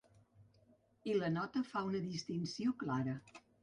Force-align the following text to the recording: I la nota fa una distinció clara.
I 1.13 1.15
la 1.19 1.31
nota 1.37 1.65
fa 1.69 1.87
una 1.93 2.05
distinció 2.09 2.79
clara. 2.85 3.19